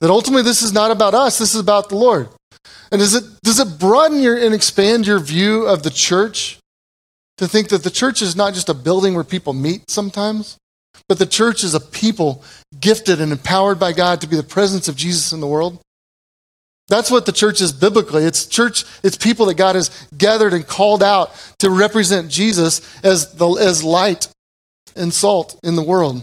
[0.00, 2.28] That ultimately this is not about us, this is about the Lord.
[2.90, 6.58] And does it, does it broaden your, and expand your view of the church
[7.38, 10.56] to think that the church is not just a building where people meet sometimes,
[11.08, 12.42] but the church is a people
[12.80, 15.80] gifted and empowered by God to be the presence of Jesus in the world?
[16.88, 18.24] That's what the church is biblically.
[18.24, 23.34] It's church, it's people that God has gathered and called out to represent Jesus as,
[23.34, 24.28] the, as light
[24.94, 26.22] and salt in the world.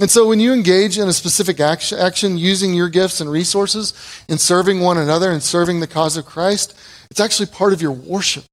[0.00, 3.92] And so when you engage in a specific action using your gifts and resources
[4.28, 6.74] in serving one another and serving the cause of Christ,
[7.10, 8.44] it's actually part of your worship.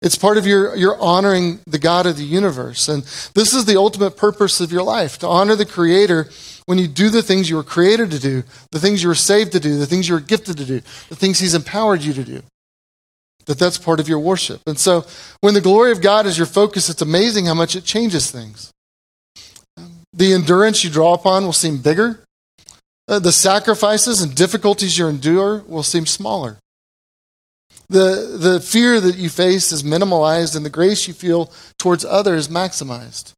[0.00, 2.88] It's part of your, your honoring the God of the universe.
[2.88, 3.02] And
[3.34, 6.28] this is the ultimate purpose of your life to honor the Creator
[6.66, 9.52] when you do the things you were created to do, the things you were saved
[9.52, 12.22] to do, the things you were gifted to do, the things He's empowered you to
[12.22, 12.42] do
[13.48, 14.60] that that's part of your worship.
[14.66, 15.04] And so
[15.40, 18.70] when the glory of God is your focus, it's amazing how much it changes things.
[20.18, 22.24] The endurance you draw upon will seem bigger.
[23.06, 26.58] Uh, the sacrifices and difficulties you endure will seem smaller.
[27.88, 32.48] The, the fear that you face is minimalized, and the grace you feel towards others
[32.48, 33.32] maximized.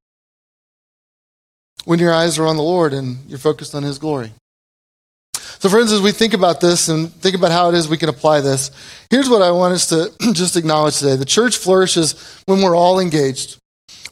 [1.84, 4.32] When your eyes are on the Lord and you're focused on His glory.
[5.34, 8.08] So, friends, as we think about this and think about how it is we can
[8.08, 8.70] apply this,
[9.10, 11.16] here's what I want us to just acknowledge today.
[11.16, 13.58] The church flourishes when we're all engaged,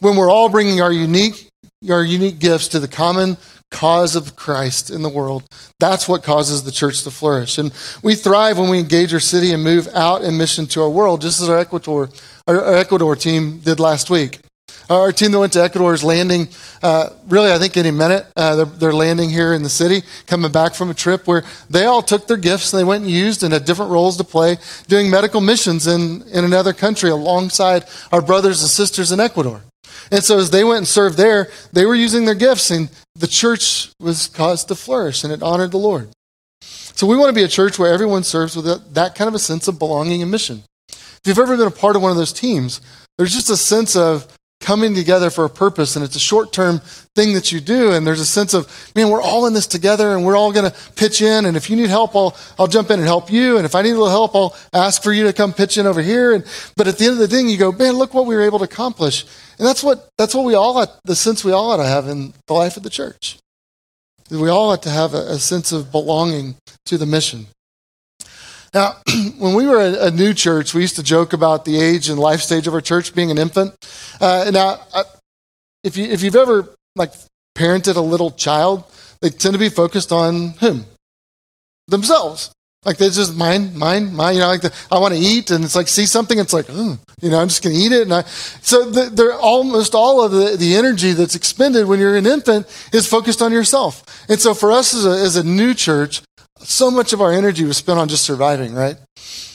[0.00, 1.47] when we're all bringing our unique,
[1.88, 3.36] our unique gifts to the common
[3.70, 5.44] cause of Christ in the world.
[5.78, 7.58] That's what causes the church to flourish.
[7.58, 10.90] And we thrive when we engage our city and move out in mission to our
[10.90, 12.08] world, just as our Ecuador,
[12.46, 14.40] our Ecuador team did last week.
[14.90, 16.48] Our team that went to Ecuador is landing,
[16.82, 18.26] uh, really, I think any minute.
[18.34, 21.84] Uh, they're, they're, landing here in the city, coming back from a trip where they
[21.84, 24.56] all took their gifts and they went and used and had different roles to play,
[24.88, 29.62] doing medical missions in, in another country alongside our brothers and sisters in Ecuador.
[30.10, 33.26] And so as they went and served there, they were using their gifts, and the
[33.26, 36.10] church was caused to flourish, and it honored the Lord.
[36.60, 39.38] So we want to be a church where everyone serves with that, kind of a
[39.38, 40.64] sense of belonging and mission.
[40.90, 42.80] If you've ever been a part of one of those teams,
[43.16, 44.37] there's just a sense of
[44.68, 46.78] coming together for a purpose and it's a short term
[47.16, 50.14] thing that you do and there's a sense of man we're all in this together
[50.14, 52.90] and we're all going to pitch in and if you need help I'll, I'll jump
[52.90, 55.24] in and help you and if i need a little help i'll ask for you
[55.24, 56.44] to come pitch in over here and
[56.76, 58.58] but at the end of the thing you go man look what we were able
[58.58, 59.24] to accomplish
[59.58, 62.06] and that's what that's what we all ought, the sense we all ought to have
[62.06, 63.38] in the life of the church.
[64.30, 67.46] We all ought to have a, a sense of belonging to the mission
[68.74, 68.96] now,
[69.38, 72.18] when we were a, a, new church, we used to joke about the age and
[72.18, 73.74] life stage of our church being an infant.
[74.20, 75.04] Uh, now, I,
[75.84, 77.12] if, you, if you've ever like
[77.56, 78.84] parented a little child,
[79.20, 80.84] they tend to be focused on whom?
[81.86, 82.52] Themselves.
[82.84, 84.34] Like they just mine, mine, mine.
[84.34, 86.66] You know, like the, I want to eat, and it's like see something, it's like,
[86.68, 88.02] oh, you know, I'm just going to eat it.
[88.02, 92.16] And I, so the, they're almost all of the, the energy that's expended when you're
[92.16, 94.04] an infant is focused on yourself.
[94.28, 96.22] And so for us as a, as a new church,
[96.60, 98.96] so much of our energy was spent on just surviving, right?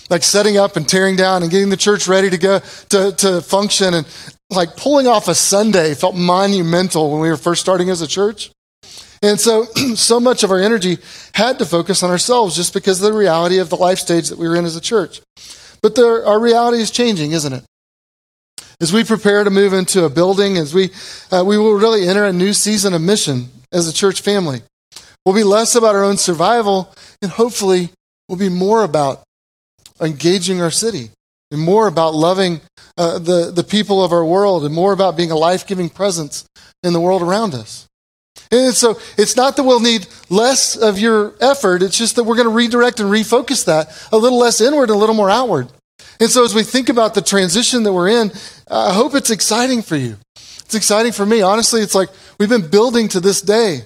[0.09, 2.59] Like setting up and tearing down and getting the church ready to go
[2.89, 3.93] to, to function.
[3.93, 4.07] And
[4.49, 8.51] like pulling off a Sunday felt monumental when we were first starting as a church.
[9.23, 9.63] And so,
[9.95, 10.97] so much of our energy
[11.33, 14.37] had to focus on ourselves just because of the reality of the life stage that
[14.37, 15.21] we were in as a church.
[15.81, 17.63] But there, our reality is changing, isn't it?
[18.81, 20.91] As we prepare to move into a building, as we,
[21.31, 24.61] uh, we will really enter a new season of mission as a church family.
[25.25, 27.91] We'll be less about our own survival, and hopefully,
[28.27, 29.23] we'll be more about
[30.01, 31.11] engaging our city
[31.49, 32.59] and more about loving
[32.97, 36.45] uh, the, the people of our world and more about being a life giving presence
[36.81, 37.87] in the world around us.
[38.51, 42.35] And so it's not that we'll need less of your effort, it's just that we're
[42.35, 45.69] going to redirect and refocus that a little less inward and a little more outward.
[46.19, 48.31] And so as we think about the transition that we're in,
[48.69, 50.17] I hope it's exciting for you.
[50.35, 51.41] It's exciting for me.
[51.41, 53.81] Honestly, it's like we've been building to this day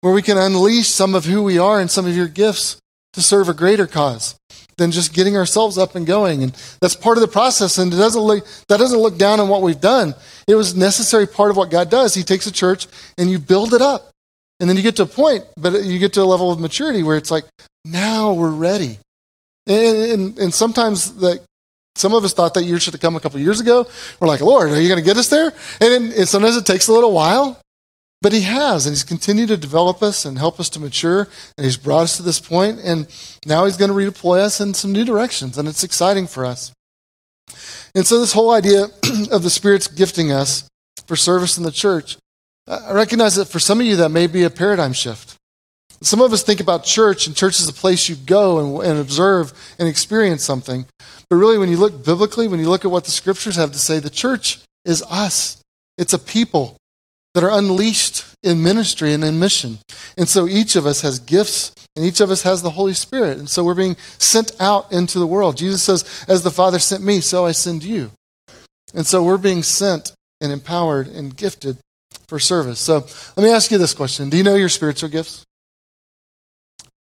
[0.00, 2.80] where we can unleash some of who we are and some of your gifts
[3.12, 4.36] to serve a greater cause
[4.78, 6.42] than just getting ourselves up and going.
[6.42, 7.76] And that's part of the process.
[7.76, 10.14] And it doesn't look, that doesn't look down on what we've done.
[10.50, 12.14] It was necessary part of what God does.
[12.14, 14.10] He takes a church and you build it up.
[14.58, 17.04] And then you get to a point, but you get to a level of maturity
[17.04, 17.44] where it's like,
[17.84, 18.98] now we're ready.
[19.66, 21.40] And, and, and sometimes like
[21.94, 23.86] some of us thought that year should have come a couple years ago.
[24.18, 25.52] We're like, Lord, are you going to get us there?
[25.80, 27.60] And, and sometimes it takes a little while.
[28.22, 31.64] But he has, and he's continued to develop us and help us to mature, and
[31.64, 33.06] he's brought us to this point, and
[33.46, 36.70] now he's going to redeploy us in some new directions, and it's exciting for us.
[37.94, 38.88] And so, this whole idea
[39.28, 40.68] of the Spirit's gifting us
[41.06, 42.16] for service in the church,
[42.66, 45.36] I recognize that for some of you, that may be a paradigm shift.
[46.02, 48.98] Some of us think about church, and church is a place you go and, and
[48.98, 50.86] observe and experience something.
[51.28, 53.78] But really, when you look biblically, when you look at what the scriptures have to
[53.78, 55.62] say, the church is us.
[55.98, 56.76] It's a people
[57.34, 59.78] that are unleashed in ministry and in mission.
[60.16, 63.38] And so each of us has gifts and each of us has the Holy Spirit.
[63.38, 65.56] And so we're being sent out into the world.
[65.56, 68.10] Jesus says, As the Father sent me, so I send you.
[68.94, 71.78] And so we're being sent and empowered and gifted
[72.28, 72.80] for service.
[72.80, 75.44] So let me ask you this question Do you know your spiritual gifts?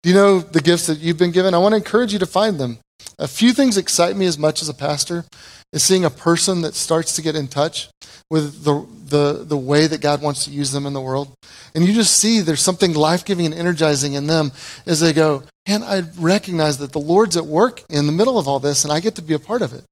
[0.02, 1.54] Do you know the gifts that you've been given?
[1.54, 2.78] I want to encourage you to find them.
[3.18, 5.24] A few things excite me as much as a pastor
[5.72, 7.88] is seeing a person that starts to get in touch
[8.30, 11.32] with the, the, the way that God wants to use them in the world.
[11.74, 14.52] And you just see there's something life giving and energizing in them
[14.86, 18.46] as they go, and I recognize that the Lord's at work in the middle of
[18.46, 19.84] all this, and I get to be a part of it.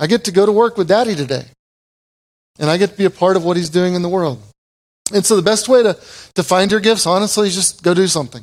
[0.00, 1.44] I get to go to work with Daddy today,
[2.58, 4.42] and I get to be a part of what He's doing in the world.
[5.12, 5.94] And so the best way to,
[6.34, 8.42] to find your gifts, honestly, is just go do something.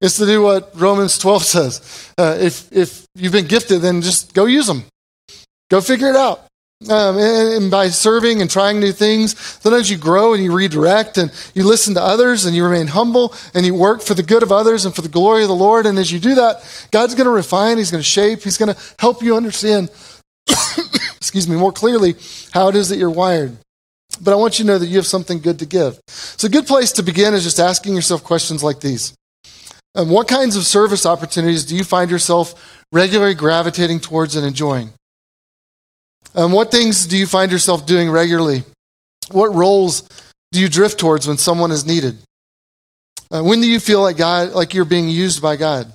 [0.00, 2.12] It's to do what Romans 12 says.
[2.18, 4.84] Uh, if, if you've been gifted, then just go use them.
[5.70, 6.46] Go figure it out.
[6.90, 11.16] Um, and, and, by serving and trying new things, sometimes you grow and you redirect
[11.16, 14.42] and you listen to others and you remain humble and you work for the good
[14.42, 15.86] of others and for the glory of the Lord.
[15.86, 18.74] And as you do that, God's going to refine, He's going to shape, He's going
[18.74, 19.90] to help you understand,
[21.16, 22.14] excuse me, more clearly
[22.52, 23.56] how it is that you're wired.
[24.20, 25.98] But I want you to know that you have something good to give.
[26.06, 29.14] So, a good place to begin is just asking yourself questions like these.
[29.94, 34.90] Um, what kinds of service opportunities do you find yourself regularly gravitating towards and enjoying?
[36.34, 38.64] Um, what things do you find yourself doing regularly?
[39.30, 40.08] What roles
[40.50, 42.18] do you drift towards when someone is needed?
[43.30, 45.92] Uh, when do you feel like God, like you're being used by God?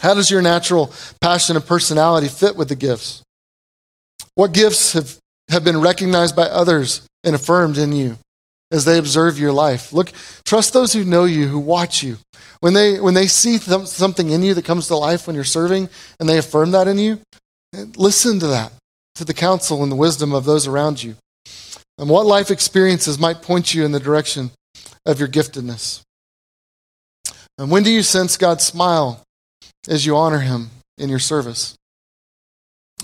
[0.00, 3.22] How does your natural passion and personality fit with the gifts?
[4.34, 5.16] What gifts have,
[5.50, 8.16] have been recognized by others and affirmed in you
[8.70, 9.92] as they observe your life?
[9.92, 10.12] Look,
[10.44, 12.16] trust those who know you, who watch you.
[12.60, 15.44] When they, when they see th- something in you that comes to life when you're
[15.44, 17.20] serving and they affirm that in you,
[17.96, 18.72] listen to that
[19.16, 21.14] to the counsel and the wisdom of those around you.
[21.98, 24.50] And what life experiences might point you in the direction
[25.04, 26.00] of your giftedness.
[27.58, 29.22] And when do you sense God's smile
[29.88, 31.74] as you honor Him in your service?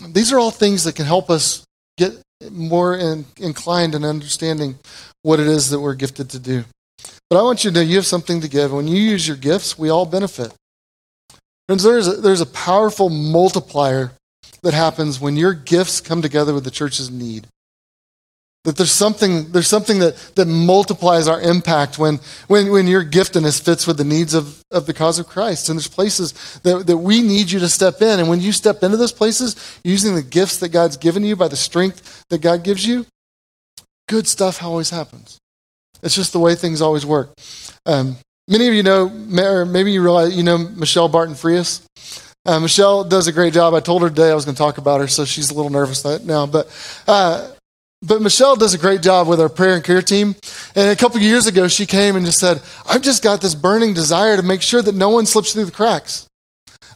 [0.08, 1.64] These are all things that can help us
[1.96, 2.12] get
[2.50, 4.78] more in, inclined in understanding
[5.22, 6.64] what it is that we're gifted to do.
[7.30, 8.72] But I want you to know you have something to give.
[8.72, 10.52] When you use your gifts, we all benefit.
[11.66, 14.12] Friends, there's a, there's a powerful multiplier
[14.62, 17.48] that happens when your gifts come together with the church's need.
[18.66, 23.62] That there's something, there's something that, that multiplies our impact when, when, when your giftedness
[23.62, 25.68] fits with the needs of, of the cause of Christ.
[25.68, 26.32] And there's places
[26.64, 28.18] that, that we need you to step in.
[28.18, 31.46] And when you step into those places, using the gifts that God's given you by
[31.46, 33.06] the strength that God gives you,
[34.08, 35.38] good stuff always happens.
[36.02, 37.32] It's just the way things always work.
[37.86, 38.16] Um,
[38.48, 39.06] many of you know,
[39.38, 41.86] or maybe you realize, you know Michelle Barton Frias.
[42.44, 43.74] Uh, Michelle does a great job.
[43.74, 45.70] I told her today I was going to talk about her, so she's a little
[45.70, 46.46] nervous now.
[46.46, 46.68] But
[47.08, 47.50] uh,
[48.02, 50.36] but Michelle does a great job with our prayer and care team.
[50.74, 53.94] And a couple years ago, she came and just said, "I've just got this burning
[53.94, 56.25] desire to make sure that no one slips through the cracks."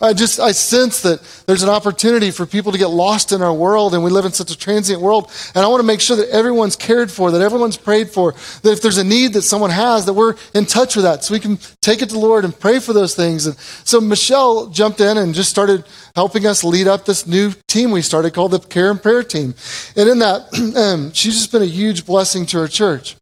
[0.00, 3.52] I just, I sense that there's an opportunity for people to get lost in our
[3.52, 5.30] world and we live in such a transient world.
[5.54, 8.32] And I want to make sure that everyone's cared for, that everyone's prayed for,
[8.62, 11.34] that if there's a need that someone has, that we're in touch with that so
[11.34, 13.46] we can take it to the Lord and pray for those things.
[13.46, 15.84] And so Michelle jumped in and just started
[16.14, 19.54] helping us lead up this new team we started called the Care and Prayer Team.
[19.96, 23.16] And in that, um, she's just been a huge blessing to our church.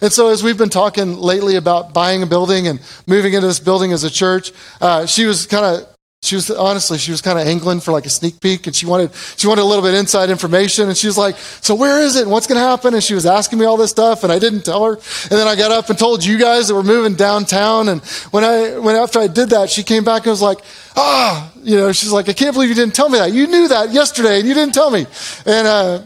[0.00, 3.60] And so, as we've been talking lately about buying a building and moving into this
[3.60, 5.91] building as a church, uh, she was kind of
[6.22, 8.86] she was honestly she was kind of angling for like a sneak peek and she
[8.86, 12.14] wanted she wanted a little bit inside information and she was like so where is
[12.14, 12.22] it?
[12.22, 12.94] And what's going to happen?
[12.94, 14.92] And she was asking me all this stuff and i didn't tell her.
[14.94, 18.00] And then i got up and told you guys that we're moving downtown and
[18.30, 20.58] when i when after i did that she came back and was like
[20.96, 21.52] ah!
[21.56, 23.32] You know she's like i can't believe you didn't tell me that.
[23.32, 25.06] You knew that yesterday and you didn't tell me.
[25.44, 26.02] And uh,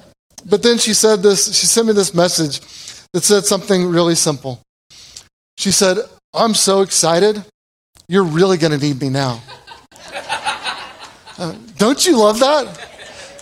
[0.47, 2.61] but then she said this she sent me this message
[3.13, 4.63] that said something really simple.
[5.59, 5.99] She said
[6.33, 7.45] i'm so excited.
[8.09, 9.43] You're really going to need me now
[11.77, 12.67] don't you love that?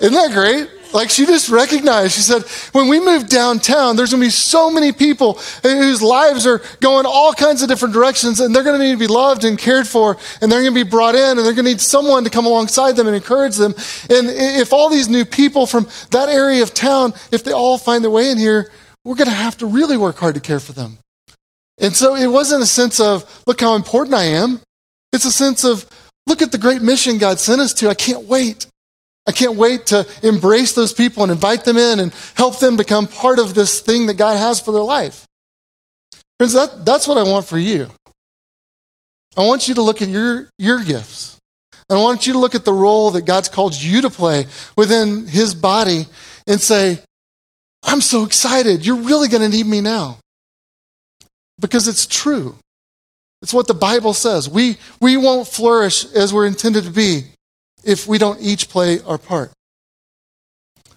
[0.01, 0.69] Isn't that great?
[0.93, 4.71] Like she just recognized, she said, when we move downtown, there's going to be so
[4.71, 8.85] many people whose lives are going all kinds of different directions, and they're going to
[8.85, 11.39] need to be loved and cared for, and they're going to be brought in, and
[11.39, 13.75] they're going to need someone to come alongside them and encourage them.
[14.09, 18.05] And if all these new people from that area of town, if they all find
[18.05, 18.71] their way in here,
[19.05, 20.99] we're going to have to really work hard to care for them.
[21.79, 24.61] And so it wasn't a sense of, look how important I am.
[25.13, 25.87] It's a sense of,
[26.27, 27.89] Look at the great mission God sent us to.
[27.89, 28.67] I can't wait.
[29.27, 33.07] I can't wait to embrace those people and invite them in and help them become
[33.07, 35.25] part of this thing that God has for their life.
[36.39, 37.89] Friends, that, that's what I want for you.
[39.37, 41.39] I want you to look at your, your gifts.
[41.89, 44.47] And I want you to look at the role that God's called you to play
[44.77, 46.07] within His body
[46.47, 46.99] and say,
[47.83, 48.87] I'm so excited.
[48.87, 50.19] You're really going to need me now.
[51.61, 52.57] Because it's true.
[53.45, 54.49] It's what the Bible says.
[54.49, 57.25] We, we won't flourish as we're intended to be
[57.85, 59.53] if we don't each play our part.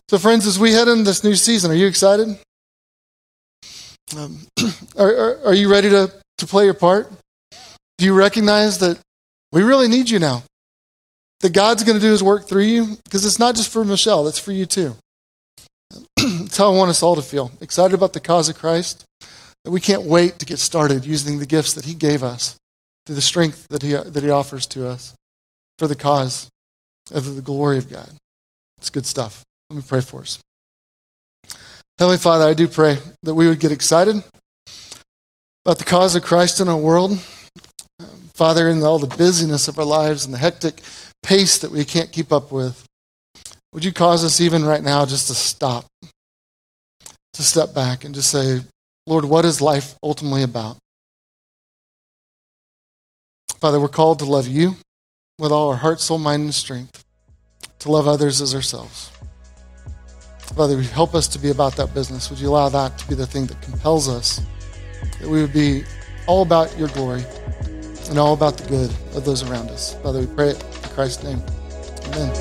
[0.08, 2.40] So, friends, as we head into this new season, are you excited?
[4.16, 4.48] Um,
[4.98, 7.12] are, are, are you ready to, to play your part?
[7.98, 8.98] Do you recognize that
[9.52, 10.44] we really need you now?
[11.42, 12.96] That God's going to do his work through you?
[13.04, 14.96] Because it's not just for Michelle, it's for you too.
[16.16, 17.52] That's how I want us all to feel.
[17.60, 19.04] Excited about the cause of Christ
[19.68, 22.56] we can't wait to get started using the gifts that He gave us,
[23.06, 25.14] through the strength that He, that he offers to us
[25.80, 26.50] for the cause
[27.12, 28.10] of the glory of God.
[28.78, 29.44] It's good stuff.
[29.70, 30.40] Let me pray for us.
[31.98, 34.24] Heavenly Father, I do pray that we would get excited
[35.66, 37.20] about the cause of Christ in our world.
[38.34, 40.82] Father, in all the busyness of our lives and the hectic
[41.24, 42.86] pace that we can't keep up with,
[43.74, 45.86] would you cause us even right now just to stop,
[47.34, 48.62] to step back and just say,
[49.08, 50.78] Lord, what is life ultimately about?
[53.62, 54.76] Father, we're called to love you
[55.40, 57.06] with all our heart, soul, mind, and strength,
[57.80, 59.10] to love others as ourselves.
[60.40, 62.30] Father, help us to be about that business.
[62.30, 64.42] Would you allow that to be the thing that compels us,
[65.22, 65.86] that we would be
[66.28, 67.24] all about your glory
[68.10, 69.94] and all about the good of those around us?
[70.04, 71.42] Father, we pray it in Christ's name.
[72.08, 72.34] Amen.